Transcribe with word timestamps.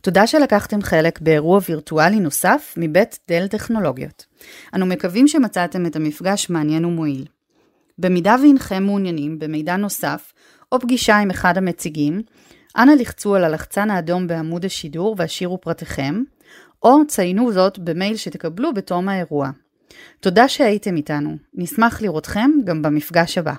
תודה 0.00 0.26
שלקחתם 0.26 0.82
חלק 0.82 1.20
באירוע 1.20 1.60
וירטואלי 1.68 2.20
נוסף 2.20 2.74
מבית 2.76 3.18
דל 3.28 3.46
טכנולוגיות. 3.46 4.26
אנו 4.74 4.86
מקווים 4.86 5.28
שמצאתם 5.28 5.86
את 5.86 5.96
המפגש 5.96 6.50
מעניין 6.50 6.84
ומועיל. 6.84 7.24
במידה 7.98 8.36
והנכם 8.42 8.82
מעוניינים 8.82 9.38
במידע 9.38 9.76
נוסף 9.76 10.32
או 10.72 10.80
פגישה 10.80 11.16
עם 11.16 11.30
אחד 11.30 11.58
המציגים, 11.58 12.22
אנא 12.76 12.92
לחצו 12.92 13.34
על 13.34 13.44
הלחצן 13.44 13.90
האדום 13.90 14.26
בעמוד 14.26 14.64
השידור 14.64 15.14
והשאירו 15.18 15.60
פרטיכם, 15.60 16.22
או 16.82 17.06
ציינו 17.06 17.52
זאת 17.52 17.78
במייל 17.78 18.16
שתקבלו 18.16 18.74
בתום 18.74 19.08
האירוע. 19.08 19.50
תודה 20.20 20.48
שהייתם 20.48 20.96
איתנו, 20.96 21.36
נשמח 21.54 22.02
לראותכם 22.02 22.50
גם 22.64 22.82
במפגש 22.82 23.38
הבא. 23.38 23.54